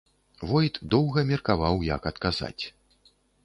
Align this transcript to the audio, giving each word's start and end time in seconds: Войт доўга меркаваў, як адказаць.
Войт 0.51 0.79
доўга 0.93 1.25
меркаваў, 1.33 1.75
як 1.95 2.11
адказаць. 2.13 2.59